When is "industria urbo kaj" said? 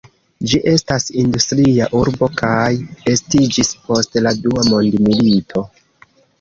1.23-2.71